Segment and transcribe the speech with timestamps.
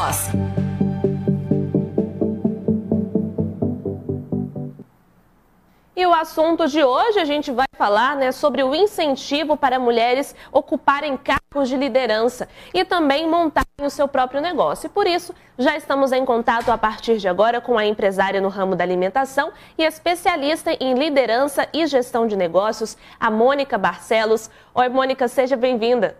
[0.00, 0.30] Voz.
[5.94, 10.34] E o assunto de hoje a gente vai falar né, sobre o incentivo para mulheres
[10.50, 14.86] ocuparem cargos de liderança e também montarem o seu próprio negócio.
[14.86, 18.48] E por isso, já estamos em contato a partir de agora com a empresária no
[18.48, 24.48] ramo da alimentação e especialista em liderança e gestão de negócios, a Mônica Barcelos.
[24.74, 26.16] Oi, Mônica, seja bem-vinda.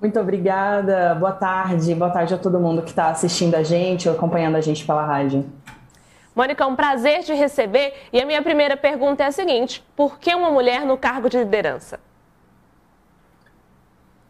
[0.00, 4.14] Muito obrigada, boa tarde, boa tarde a todo mundo que está assistindo a gente ou
[4.14, 5.44] acompanhando a gente pela rádio.
[6.36, 7.94] Mônica, é um prazer te receber.
[8.12, 11.38] E a minha primeira pergunta é a seguinte: por que uma mulher no cargo de
[11.38, 11.98] liderança?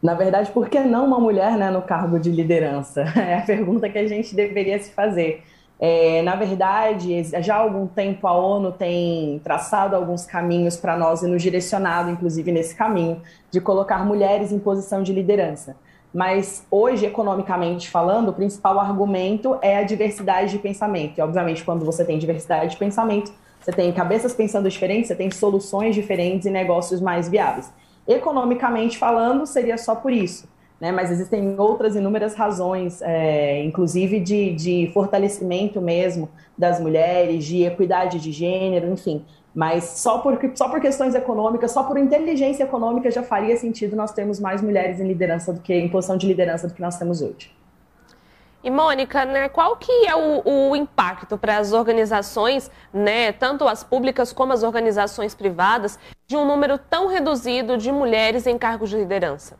[0.02, 3.04] Na verdade, por que não uma mulher né, no cargo de liderança?
[3.14, 5.44] É a pergunta que a gente deveria se fazer.
[5.80, 11.22] É, na verdade, já há algum tempo a ONU tem traçado alguns caminhos para nós
[11.22, 15.76] e nos direcionado, inclusive, nesse caminho de colocar mulheres em posição de liderança.
[16.12, 21.18] Mas hoje, economicamente falando, o principal argumento é a diversidade de pensamento.
[21.18, 25.30] E, obviamente, quando você tem diversidade de pensamento, você tem cabeças pensando diferentes, você tem
[25.30, 27.70] soluções diferentes e negócios mais viáveis.
[28.06, 30.48] Economicamente falando, seria só por isso.
[30.80, 30.92] Né?
[30.92, 38.20] Mas existem outras inúmeras razões, é, inclusive de, de fortalecimento mesmo das mulheres, de equidade
[38.20, 39.24] de gênero, enfim.
[39.54, 44.12] Mas só por, só por questões econômicas, só por inteligência econômica já faria sentido nós
[44.12, 47.20] termos mais mulheres em liderança do que em posição de liderança do que nós temos
[47.20, 47.56] hoje.
[48.62, 53.84] E Mônica, né, qual que é o, o impacto para as organizações, né, tanto as
[53.84, 58.96] públicas como as organizações privadas, de um número tão reduzido de mulheres em cargos de
[58.96, 59.56] liderança?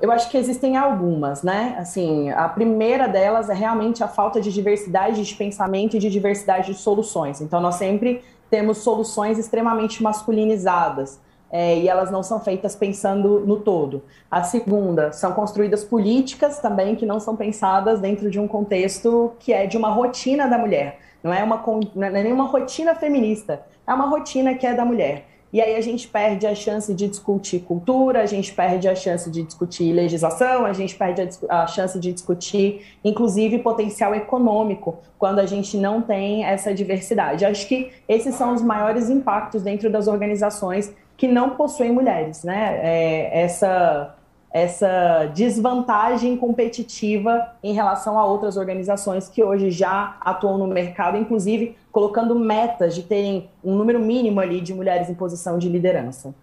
[0.00, 1.76] Eu acho que existem algumas, né?
[1.78, 6.72] Assim, a primeira delas é realmente a falta de diversidade de pensamento e de diversidade
[6.72, 7.40] de soluções.
[7.40, 11.20] Então, nós sempre temos soluções extremamente masculinizadas.
[11.50, 14.02] É, e elas não são feitas pensando no todo.
[14.30, 19.52] A segunda, são construídas políticas também que não são pensadas dentro de um contexto que
[19.52, 21.00] é de uma rotina da mulher.
[21.22, 21.64] Não é, uma,
[21.94, 25.26] não é nenhuma rotina feminista, é uma rotina que é da mulher.
[25.52, 29.30] E aí a gente perde a chance de discutir cultura, a gente perde a chance
[29.30, 35.38] de discutir legislação, a gente perde a, a, chance de discutir, inclusive, potencial econômico, quando
[35.38, 37.44] a gente não tem essa diversidade.
[37.44, 42.78] Acho que esses são os maiores impactos dentro das organizações que não possuem mulheres, né?
[42.82, 44.14] É, essa
[44.50, 51.76] essa desvantagem competitiva em relação a outras organizações que hoje já atuam no mercado, inclusive
[51.92, 56.34] colocando metas de terem um número mínimo ali de mulheres em posição de liderança.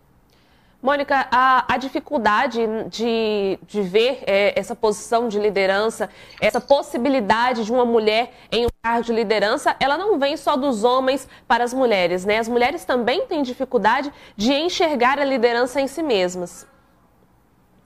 [0.86, 2.60] Mônica, a, a dificuldade
[2.92, 6.08] de, de ver é, essa posição de liderança,
[6.40, 10.84] essa possibilidade de uma mulher em um cargo de liderança, ela não vem só dos
[10.84, 12.38] homens para as mulheres, né?
[12.38, 16.68] As mulheres também têm dificuldade de enxergar a liderança em si mesmas.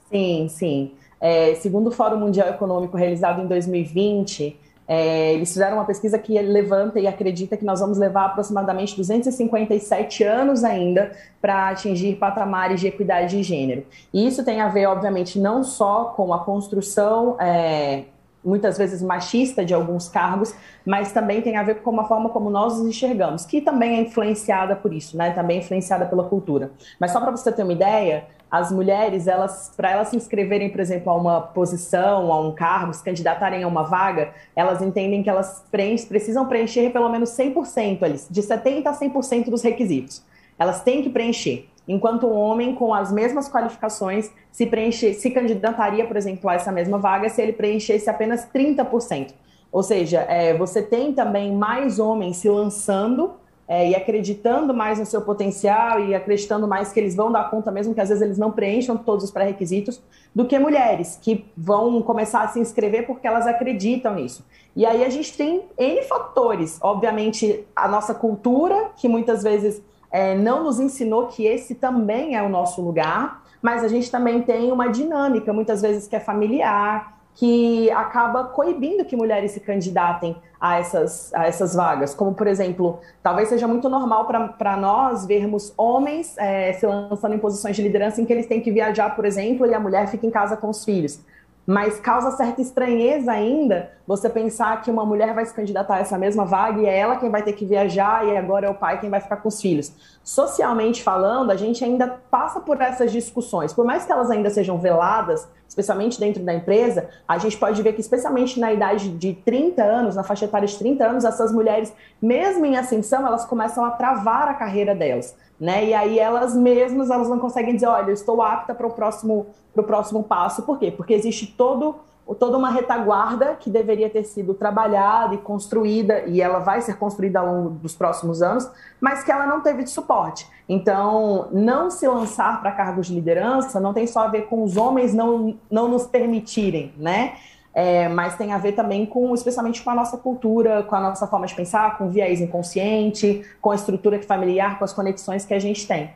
[0.09, 0.91] Sim, sim.
[1.21, 6.39] É, segundo o Fórum Mundial Econômico realizado em 2020, é, eles fizeram uma pesquisa que
[6.41, 12.87] levanta e acredita que nós vamos levar aproximadamente 257 anos ainda para atingir patamares de
[12.87, 13.85] equidade de gênero.
[14.11, 17.35] E isso tem a ver, obviamente, não só com a construção.
[17.39, 18.05] É,
[18.44, 20.53] muitas vezes machista de alguns cargos,
[20.85, 24.01] mas também tem a ver com a forma como nós os enxergamos, que também é
[24.01, 25.31] influenciada por isso, né?
[25.31, 26.72] Também é influenciada pela cultura.
[27.00, 30.79] Mas só para você ter uma ideia, as mulheres, elas, para elas se inscreverem, por
[30.79, 35.29] exemplo, a uma posição, a um cargo, se candidatarem a uma vaga, elas entendem que
[35.29, 40.23] elas preenche, precisam preencher pelo menos 100% ali, de 70% a 100% dos requisitos.
[40.57, 41.69] Elas têm que preencher.
[41.88, 46.69] Enquanto um homem com as mesmas qualificações se preencher, se candidataria, por exemplo, a essa
[46.69, 49.29] mesma vaga se ele preenchesse apenas 30%.
[49.71, 55.05] Ou seja, é, você tem também mais homens se lançando é, e acreditando mais no
[55.05, 58.37] seu potencial e acreditando mais que eles vão dar conta, mesmo que às vezes eles
[58.37, 60.01] não preencham todos os pré-requisitos,
[60.35, 64.45] do que mulheres que vão começar a se inscrever porque elas acreditam nisso.
[64.75, 66.79] E aí a gente tem N fatores.
[66.81, 69.81] Obviamente, a nossa cultura, que muitas vezes
[70.11, 74.41] é, não nos ensinou que esse também é o nosso lugar, mas a gente também
[74.41, 80.35] tem uma dinâmica, muitas vezes que é familiar, que acaba coibindo que mulheres se candidatem
[80.59, 82.13] a essas, a essas vagas.
[82.13, 87.39] Como, por exemplo, talvez seja muito normal para nós vermos homens é, se lançando em
[87.39, 90.27] posições de liderança em que eles têm que viajar, por exemplo, e a mulher fica
[90.27, 91.21] em casa com os filhos.
[91.69, 96.18] Mas causa certa estranheza ainda você pensar que uma mulher vai se candidatar a essa
[96.18, 99.00] mesma vaga e é ela quem vai ter que viajar e agora é o pai
[99.00, 99.94] quem vai ficar com os filhos.
[100.24, 103.71] Socialmente falando, a gente ainda passa por essas discussões.
[103.71, 107.94] Por mais que elas ainda sejam veladas, especialmente dentro da empresa, a gente pode ver
[107.94, 111.94] que, especialmente na idade de 30 anos, na faixa etária de 30 anos, essas mulheres,
[112.19, 115.36] mesmo em ascensão, elas começam a travar a carreira delas.
[115.60, 115.86] Né?
[115.86, 119.48] E aí elas mesmas elas não conseguem dizer, olha, eu estou apta para o próximo,
[119.74, 120.63] próximo passo.
[120.63, 120.92] Por quê?
[120.92, 121.95] Porque existe todo
[122.35, 127.39] toda uma retaguarda que deveria ter sido trabalhada e construída, e ela vai ser construída
[127.39, 130.47] ao longo dos próximos anos, mas que ela não teve de suporte.
[130.67, 134.77] Então, não se lançar para cargos de liderança não tem só a ver com os
[134.77, 137.33] homens não, não nos permitirem, né?
[137.73, 141.27] É, mas tem a ver também com, especialmente com a nossa cultura, com a nossa
[141.27, 145.53] forma de pensar, com o viés inconsciente, com a estrutura familiar, com as conexões que
[145.53, 146.11] a gente tem.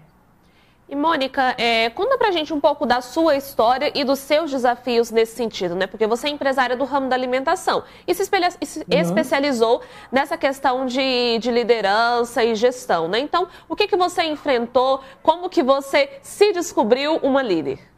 [0.87, 5.11] E Mônica, é, conta pra gente um pouco da sua história e dos seus desafios
[5.11, 5.87] nesse sentido, né?
[5.87, 8.85] Porque você é empresária do ramo da alimentação e se, espelha, se uhum.
[8.89, 9.81] especializou
[10.11, 13.19] nessa questão de, de, liderança e gestão, né?
[13.19, 15.01] Então, o que, que você enfrentou?
[15.21, 17.92] Como que você se descobriu uma líder?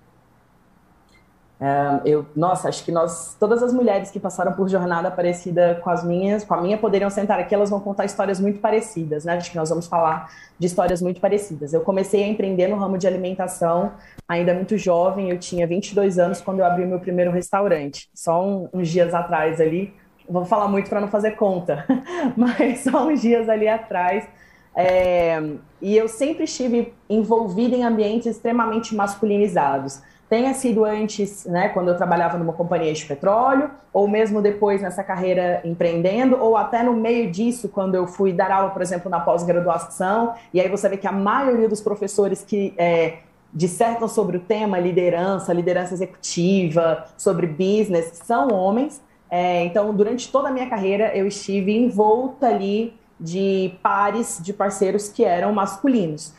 [2.03, 6.03] Eu, nossa, acho que nós, todas as mulheres que passaram por jornada parecida com as
[6.03, 9.37] minhas, com a minha, poderiam sentar aqui, elas vão contar histórias muito parecidas, né?
[9.37, 10.29] Acho que nós vamos falar
[10.59, 11.73] de histórias muito parecidas.
[11.73, 13.93] Eu comecei a empreender no ramo de alimentação
[14.27, 18.67] ainda muito jovem, eu tinha 22 anos quando eu abri meu primeiro restaurante, só um,
[18.73, 19.93] uns dias atrás ali.
[20.27, 21.85] Vou falar muito para não fazer conta,
[22.35, 24.27] mas só uns dias ali atrás.
[24.75, 25.41] É,
[25.81, 31.97] e eu sempre estive envolvida em ambientes extremamente masculinizados tenha sido antes, né, quando eu
[31.97, 37.29] trabalhava numa companhia de petróleo, ou mesmo depois nessa carreira empreendendo, ou até no meio
[37.29, 41.07] disso, quando eu fui dar aula, por exemplo, na pós-graduação, e aí você vê que
[41.07, 43.19] a maioria dos professores que é,
[43.53, 49.01] dissertam sobre o tema liderança, liderança executiva, sobre business, são homens.
[49.29, 55.07] É, então, durante toda a minha carreira, eu estive envolta ali de pares de parceiros
[55.07, 56.33] que eram masculinos.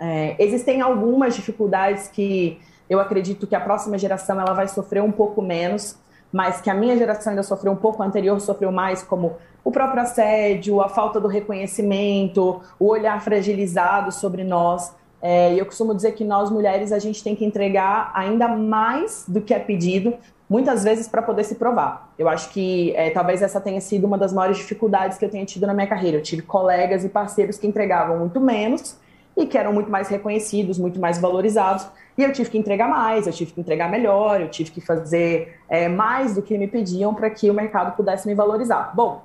[0.00, 2.58] É, existem algumas dificuldades que
[2.92, 5.96] eu acredito que a próxima geração ela vai sofrer um pouco menos,
[6.30, 9.72] mas que a minha geração ainda sofreu um pouco, a anterior sofreu mais, como o
[9.72, 14.94] próprio assédio, a falta do reconhecimento, o olhar fragilizado sobre nós.
[15.22, 19.40] É, eu costumo dizer que nós mulheres a gente tem que entregar ainda mais do
[19.40, 20.14] que é pedido,
[20.50, 22.12] muitas vezes para poder se provar.
[22.18, 25.46] Eu acho que é, talvez essa tenha sido uma das maiores dificuldades que eu tenha
[25.46, 26.18] tido na minha carreira.
[26.18, 29.00] Eu tive colegas e parceiros que entregavam muito menos
[29.36, 31.86] e que eram muito mais reconhecidos, muito mais valorizados.
[32.16, 35.58] E eu tive que entregar mais, eu tive que entregar melhor, eu tive que fazer
[35.68, 38.94] é, mais do que me pediam para que o mercado pudesse me valorizar.
[38.94, 39.22] Bom,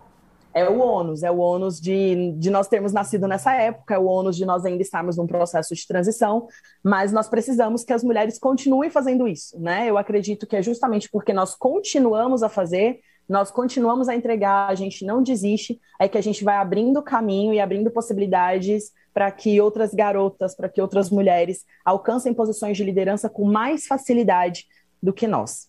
[0.54, 4.06] é o ônus, é o ônus de, de nós termos nascido nessa época, é o
[4.06, 6.48] ônus de nós ainda estarmos num processo de transição,
[6.84, 9.88] mas nós precisamos que as mulheres continuem fazendo isso, né?
[9.88, 13.00] Eu acredito que é justamente porque nós continuamos a fazer,
[13.30, 17.54] nós continuamos a entregar, a gente não desiste, é que a gente vai abrindo caminho
[17.54, 23.28] e abrindo possibilidades para que outras garotas, para que outras mulheres alcancem posições de liderança
[23.28, 24.68] com mais facilidade
[25.02, 25.68] do que nós.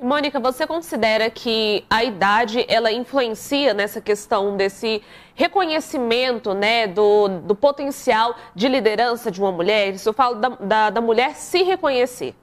[0.00, 5.00] Mônica, você considera que a idade ela influencia nessa questão desse
[5.36, 9.94] reconhecimento né, do, do potencial de liderança de uma mulher?
[9.94, 12.34] Isso eu falo da, da, da mulher se reconhecer.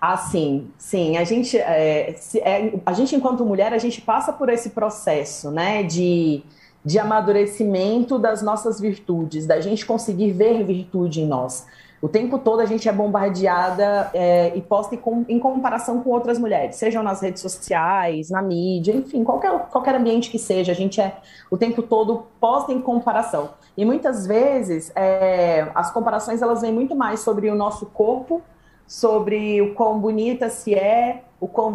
[0.00, 1.16] Ah, sim, sim.
[1.16, 5.52] A gente, é, se, é, a gente, enquanto mulher, a gente passa por esse processo,
[5.52, 6.42] né, de
[6.84, 11.66] de amadurecimento das nossas virtudes, da gente conseguir ver virtude em nós.
[12.04, 16.38] O tempo todo a gente é bombardeada é, e posta em, em, comparação com outras
[16.38, 21.00] mulheres, sejam nas redes sociais, na mídia, enfim, qualquer, qualquer ambiente que seja, a gente
[21.00, 21.16] é
[21.50, 23.52] o tempo todo posta em comparação.
[23.74, 28.42] E muitas vezes é, as comparações elas vêm muito mais sobre o nosso corpo,
[28.86, 31.74] sobre o quão bonita se é, o quão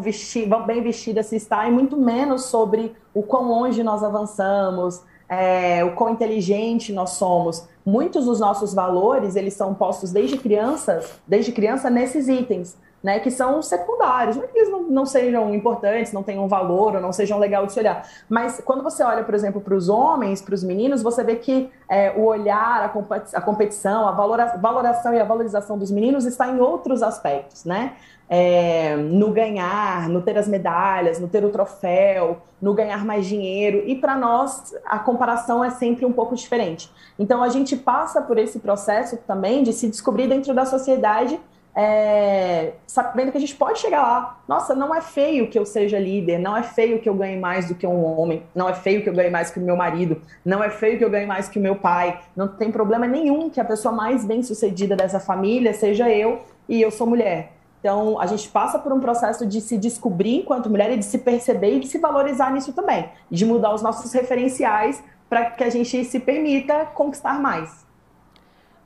[0.65, 5.93] bem vestida se está, e muito menos sobre o quão longe nós avançamos, é, o
[5.93, 7.67] quão inteligente nós somos.
[7.85, 13.31] Muitos dos nossos valores, eles são postos desde crianças, desde criança nesses itens né, que
[13.31, 14.35] são secundários.
[14.35, 17.65] Não é que eles não, não, sejam importantes, não tenham valor ou não sejam legal
[17.65, 18.07] de se olhar.
[18.27, 21.71] Mas quando você olha, por exemplo, para os homens, para os meninos, você vê que
[21.89, 26.25] é, o olhar, a, competi a competição, a valora valoração e a valorização dos meninos
[26.25, 27.93] está em outros aspectos, né?
[28.31, 33.81] É, no ganhar, no ter as medalhas, no ter o troféu, no ganhar mais dinheiro.
[33.87, 36.91] E para nós, a comparação é sempre um pouco diferente.
[37.17, 41.39] Então, a gente passa por esse processo também de se descobrir dentro da sociedade
[41.81, 44.41] é, sabendo que a gente pode chegar lá.
[44.45, 47.69] Nossa, não é feio que eu seja líder, não é feio que eu ganhe mais
[47.69, 50.21] do que um homem, não é feio que eu ganhe mais que o meu marido,
[50.43, 52.19] não é feio que eu ganhe mais que o meu pai.
[52.35, 56.81] Não tem problema nenhum que a pessoa mais bem sucedida dessa família seja eu e
[56.81, 57.53] eu sou mulher.
[57.79, 61.19] Então, a gente passa por um processo de se descobrir enquanto mulher e de se
[61.19, 65.69] perceber e de se valorizar nisso também, de mudar os nossos referenciais para que a
[65.69, 67.87] gente se permita conquistar mais.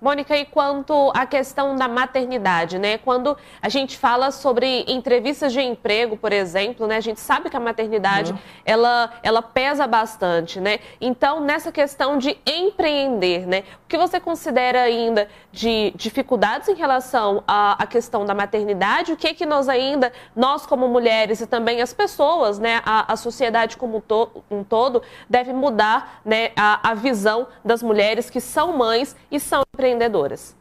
[0.03, 2.97] Mônica, e quanto à questão da maternidade, né?
[2.97, 6.97] Quando a gente fala sobre entrevistas de emprego, por exemplo, né?
[6.97, 8.37] A gente sabe que a maternidade, uhum.
[8.65, 10.79] ela, ela pesa bastante, né?
[10.99, 13.63] Então, nessa questão de empreender, né?
[13.85, 19.13] O que você considera ainda de dificuldades em relação à, à questão da maternidade?
[19.13, 22.81] O que é que nós ainda, nós como mulheres e também as pessoas, né?
[22.85, 26.51] A, a sociedade como to, um todo, deve mudar, né?
[26.57, 30.55] A, a visão das mulheres que são mães e são empreendedoras empreendedoras?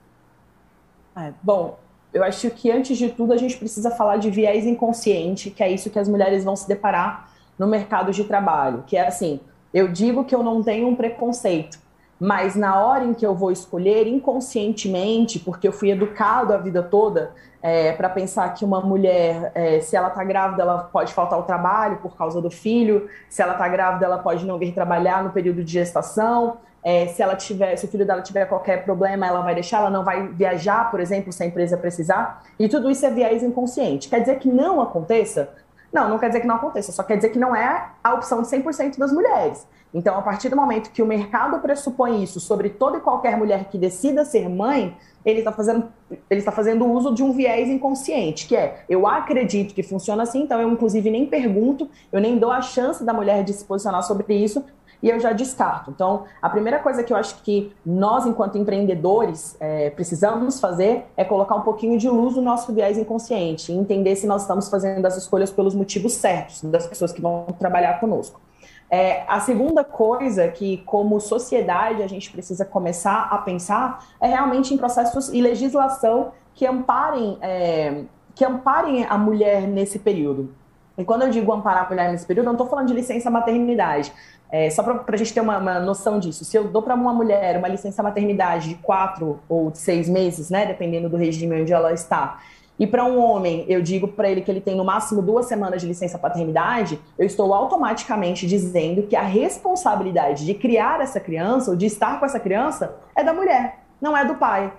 [1.17, 1.79] É, bom,
[2.13, 5.71] eu acho que antes de tudo a gente precisa falar de viés inconsciente, que é
[5.71, 9.41] isso que as mulheres vão se deparar no mercado de trabalho, que é assim,
[9.73, 11.79] eu digo que eu não tenho um preconceito,
[12.23, 16.81] mas na hora em que eu vou escolher inconscientemente, porque eu fui educado a vida
[16.81, 21.37] toda é, para pensar que uma mulher, é, se ela está grávida, ela pode faltar
[21.37, 25.25] ao trabalho por causa do filho, se ela está grávida, ela pode não vir trabalhar
[25.25, 29.27] no período de gestação, é, se ela tiver, se o filho dela tiver qualquer problema,
[29.27, 32.45] ela vai deixar, ela não vai viajar, por exemplo, se a empresa precisar.
[32.57, 34.09] E tudo isso é viés inconsciente.
[34.09, 35.49] Quer dizer que não aconteça?
[35.93, 38.41] Não, não quer dizer que não aconteça, só quer dizer que não é a opção
[38.41, 39.67] de 100% das mulheres.
[39.95, 43.69] Então, a partir do momento que o mercado pressupõe isso sobre toda e qualquer mulher
[43.69, 45.93] que decida ser mãe, ele está fazendo,
[46.31, 50.43] ele está fazendo uso de um viés inconsciente, que é eu acredito que funciona assim,
[50.43, 54.03] então eu inclusive nem pergunto, eu nem dou a chance da mulher de se posicionar
[54.03, 54.65] sobre isso,
[55.03, 55.91] e eu já descarto.
[55.91, 61.25] Então, a primeira coisa que eu acho que nós, enquanto empreendedores, é, precisamos fazer é
[61.25, 65.17] colocar um pouquinho de luz no nosso viés inconsciente, entender se nós estamos fazendo as
[65.17, 68.41] escolhas pelos motivos certos das pessoas que vão trabalhar conosco.
[68.89, 74.75] É, a segunda coisa que, como sociedade, a gente precisa começar a pensar é realmente
[74.75, 78.05] em processos e legislação que amparem, é,
[78.35, 80.55] que amparem a mulher nesse período.
[80.97, 83.31] E quando eu digo amparar a mulher nesse período, eu não estou falando de licença
[83.31, 84.13] maternidade.
[84.51, 87.15] É, só para a gente ter uma, uma, noção disso, se eu dou para uma
[87.15, 91.73] mulher uma licença maternidade de quatro ou de seis meses, né, dependendo do regime onde
[91.73, 92.39] ela está,
[92.79, 95.81] e para um homem eu digo para ele que ele tem no máximo duas semanas
[95.81, 101.77] de licença paternidade, eu estou automaticamente dizendo que a responsabilidade de criar essa criança ou
[101.77, 104.71] de estar com essa criança é da mulher, não é do pai.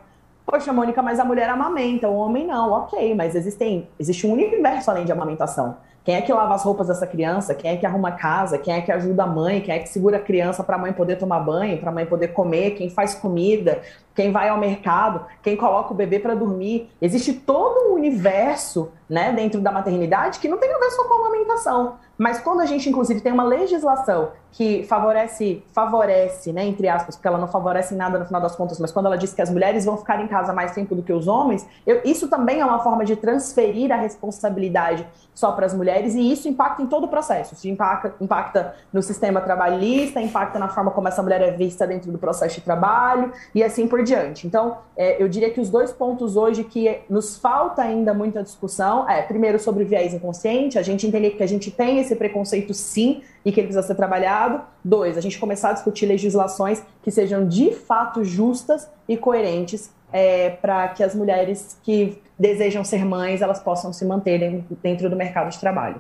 [0.46, 2.72] Poxa, Mônica, mas a mulher amamenta, o homem não.
[2.74, 5.78] Ok, mas existem, existe um universo além de amamentação.
[6.04, 7.56] Quem é que lava as roupas dessa criança?
[7.56, 8.58] Quem é que arruma a casa?
[8.58, 9.62] Quem é que ajuda a mãe?
[9.62, 12.06] Quem é que segura a criança para a mãe poder tomar banho, para a mãe
[12.06, 12.72] poder comer?
[12.72, 13.82] Quem faz comida?
[14.14, 15.26] Quem vai ao mercado?
[15.42, 16.90] Quem coloca o bebê para dormir?
[17.02, 21.14] Existe todo um universo, né, dentro da maternidade que não tem a ver só com
[21.14, 21.96] a amamentação.
[22.24, 27.28] Mas quando a gente, inclusive, tem uma legislação que favorece, favorece, né, entre aspas, porque
[27.28, 29.84] ela não favorece nada no final das contas, mas quando ela diz que as mulheres
[29.84, 32.80] vão ficar em casa mais tempo do que os homens, eu, isso também é uma
[32.80, 37.08] forma de transferir a responsabilidade só para as mulheres e isso impacta em todo o
[37.08, 37.56] processo.
[37.56, 42.12] Isso impacta, impacta no sistema trabalhista, impacta na forma como essa mulher é vista dentro
[42.12, 44.46] do processo de trabalho e assim por diante.
[44.46, 49.10] Então, é, eu diria que os dois pontos hoje que nos falta ainda muita discussão
[49.10, 53.22] é, primeiro, sobre viés inconsciente, a gente entender que a gente tem esse preconceito sim
[53.46, 54.62] e que ele precisa ser trabalhado.
[54.84, 60.52] Dois, a gente começar a discutir legislações que sejam de fato justas e coerentes é,
[60.52, 65.50] para que as mulheres que desejam ser mães elas possam se manterem dentro do mercado
[65.50, 66.00] de trabalho.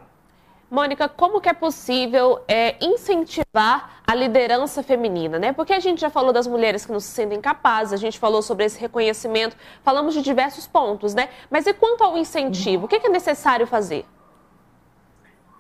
[0.73, 5.53] Mônica, como que é possível é, incentivar a liderança feminina, né?
[5.53, 8.41] Porque a gente já falou das mulheres que não se sentem capazes, a gente falou
[8.41, 11.29] sobre esse reconhecimento, falamos de diversos pontos, né?
[11.47, 14.03] Mas e quanto ao incentivo, o que é necessário fazer?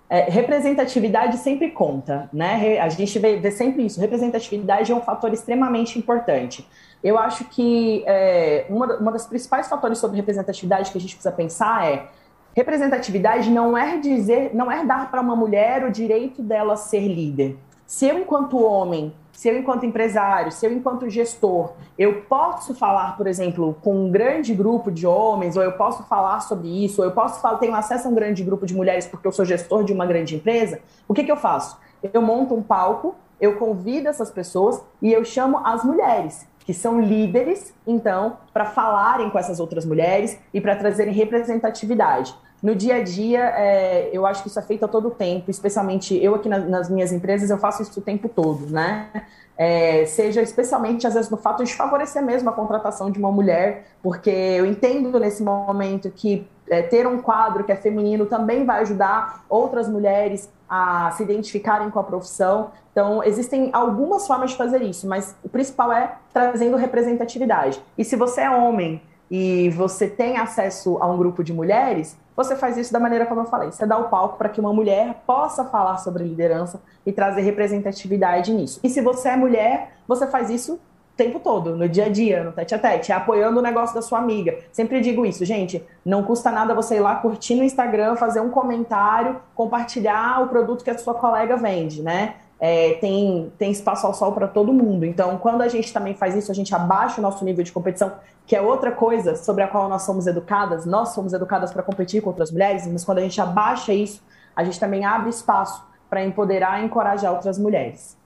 [0.09, 2.79] É, representatividade sempre conta, né?
[2.79, 3.99] A gente vê, vê, sempre isso.
[3.99, 6.67] Representatividade é um fator extremamente importante.
[7.03, 11.33] Eu acho que é, uma, uma das principais fatores sobre representatividade que a gente precisa
[11.33, 12.07] pensar é
[12.55, 17.57] representatividade não é dizer, não é dar para uma mulher o direito dela ser líder.
[17.85, 23.17] Se eu, enquanto homem, se eu, enquanto empresário, se eu, enquanto gestor, eu posso falar,
[23.17, 27.07] por exemplo, com um grande grupo de homens, ou eu posso falar sobre isso, ou
[27.07, 29.83] eu posso falar, tenho acesso a um grande grupo de mulheres porque eu sou gestor
[29.83, 31.77] de uma grande empresa, o que, que eu faço?
[32.13, 37.01] Eu monto um palco, eu convido essas pessoas e eu chamo as mulheres, que são
[37.01, 42.33] líderes, então, para falarem com essas outras mulheres e para trazerem representatividade.
[42.63, 46.15] No dia a dia, é, eu acho que isso é feito a todo tempo, especialmente
[46.23, 49.09] eu aqui na, nas minhas empresas, eu faço isso o tempo todo, né?
[49.57, 53.85] É, seja especialmente, às vezes, no fato de favorecer mesmo a contratação de uma mulher,
[54.01, 58.79] porque eu entendo nesse momento que é, ter um quadro que é feminino também vai
[58.79, 62.71] ajudar outras mulheres a se identificarem com a profissão.
[62.93, 67.83] Então, existem algumas formas de fazer isso, mas o principal é trazendo representatividade.
[67.97, 72.55] E se você é homem e você tem acesso a um grupo de mulheres, você
[72.55, 73.71] faz isso da maneira como eu falei.
[73.71, 78.53] Você dá o palco para que uma mulher possa falar sobre liderança e trazer representatividade
[78.53, 78.79] nisso.
[78.83, 80.79] E se você é mulher, você faz isso
[81.15, 84.17] tempo todo, no dia a dia, no tete a tete, apoiando o negócio da sua
[84.17, 84.57] amiga.
[84.71, 88.49] Sempre digo isso, gente, não custa nada você ir lá curtir no Instagram, fazer um
[88.49, 92.35] comentário, compartilhar o produto que a sua colega vende, né?
[92.65, 95.03] É, tem, tem espaço ao sol para todo mundo.
[95.05, 98.13] Então, quando a gente também faz isso, a gente abaixa o nosso nível de competição,
[98.47, 100.85] que é outra coisa sobre a qual nós somos educadas.
[100.85, 104.23] Nós somos educadas para competir com outras mulheres, mas quando a gente abaixa isso,
[104.55, 108.17] a gente também abre espaço para empoderar e encorajar outras mulheres.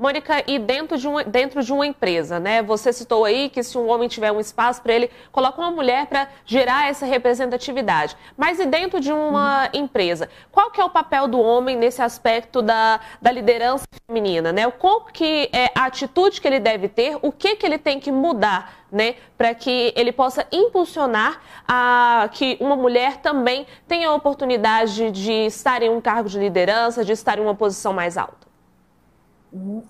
[0.00, 2.62] Mônica, e dentro de, um, dentro de uma empresa, né?
[2.62, 6.06] Você citou aí que se um homem tiver um espaço para ele, coloca uma mulher
[6.06, 8.16] para gerar essa representatividade.
[8.34, 10.30] Mas e dentro de uma empresa?
[10.50, 14.70] Qual que é o papel do homem nesse aspecto da, da liderança feminina, né?
[14.70, 17.18] Qual que é a atitude que ele deve ter?
[17.20, 19.16] O que que ele tem que mudar, né?
[19.36, 25.82] Para que ele possa impulsionar a que uma mulher também tenha a oportunidade de estar
[25.82, 28.49] em um cargo de liderança, de estar em uma posição mais alta?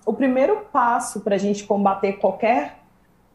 [0.05, 2.79] O primeiro passo para a gente combater qualquer,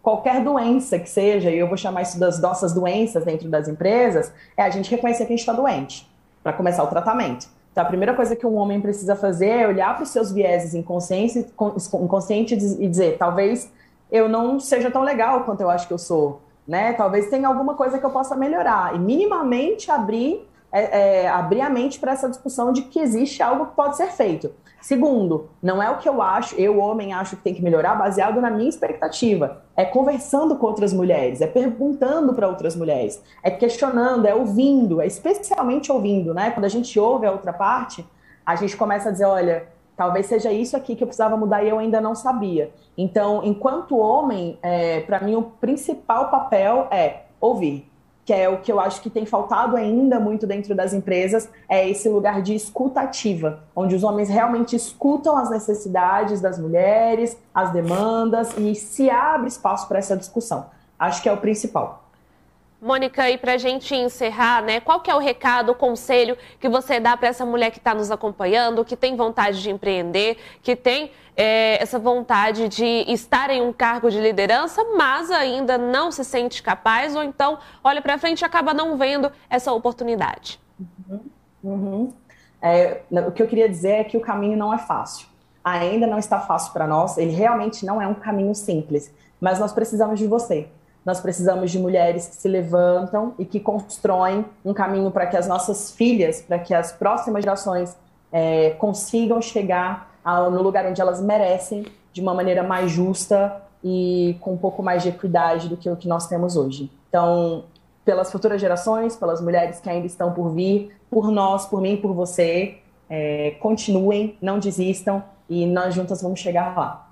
[0.03, 4.33] qualquer doença que seja, e eu vou chamar isso das nossas doenças dentro das empresas,
[4.57, 6.11] é a gente reconhecer que a gente está doente,
[6.43, 7.49] para começar o tratamento.
[7.71, 10.75] Então, a primeira coisa que um homem precisa fazer é olhar para os seus vieses
[10.75, 13.71] inconscientes, inconscientes e dizer: talvez
[14.11, 16.95] eu não seja tão legal quanto eu acho que eu sou, né?
[16.95, 21.71] Talvez tenha alguma coisa que eu possa melhorar e minimamente abrir é, é, abrir a
[21.71, 24.51] mente para essa discussão de que existe algo que pode ser feito.
[24.87, 28.41] Segundo, não é o que eu acho, eu, homem, acho que tem que melhorar baseado
[28.41, 29.65] na minha expectativa.
[29.77, 35.07] É conversando com outras mulheres, é perguntando para outras mulheres, é questionando, é ouvindo, é
[35.09, 36.53] especialmente ouvindo, né?
[36.53, 38.07] Quando a gente ouve a outra parte,
[38.47, 39.67] a gente começa a dizer, olha,
[39.97, 42.71] talvez seja isso aqui que eu precisava mudar e eu ainda não sabia.
[42.97, 47.91] Então, enquanto homem, é, para mim o principal papel é ouvir
[48.27, 51.89] que é o que eu acho que tem faltado ainda muito dentro das empresas, é
[51.89, 58.53] esse lugar de escutativa, onde os homens realmente escutam as necessidades das mulheres, as demandas
[58.59, 60.67] e se abre espaço para essa discussão.
[60.99, 62.06] Acho que é o principal.
[62.81, 66.69] Mônica, e para a gente encerrar, né, qual que é o recado, o conselho que
[66.69, 70.77] você dá para essa mulher que está nos acompanhando, que tem vontade de empreender, que
[70.77, 76.23] tem é, essa vontade de estar em um cargo de liderança, mas ainda não se
[76.23, 80.61] sente capaz, ou então olha para frente e acaba não vendo essa oportunidade?
[81.09, 81.21] Uhum,
[81.65, 82.13] uhum.
[82.61, 85.29] É, o que eu queria dizer é que o caminho não é fácil.
[85.65, 89.73] Ainda não está fácil para nós, ele realmente não é um caminho simples, mas nós
[89.73, 90.69] precisamos de você
[91.07, 95.47] nós precisamos de mulheres que se levantam e que constroem um caminho para que as
[95.47, 97.97] nossas filhas, para que as próximas gerações
[98.33, 104.37] é, consigam chegar ao, no lugar onde elas merecem, de uma maneira mais justa e
[104.41, 106.91] com um pouco mais de equidade do que o que nós temos hoje.
[107.09, 107.65] Então,
[108.05, 112.13] pelas futuras gerações, pelas mulheres que ainda estão por vir, por nós, por mim, por
[112.15, 117.06] você, é, continuem, não desistam e nós juntas vamos chegar lá.